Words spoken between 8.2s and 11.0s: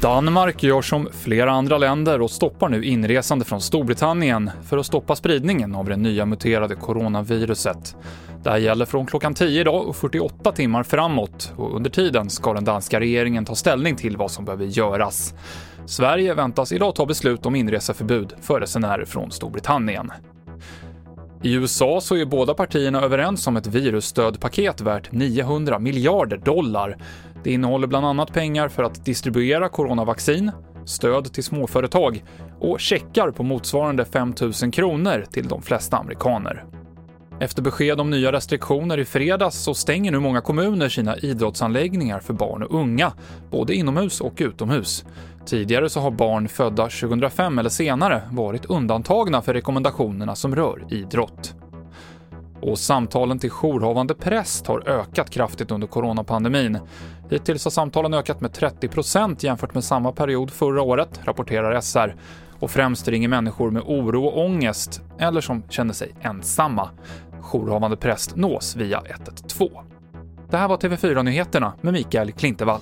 Det här gäller från klockan 10 idag och 48 timmar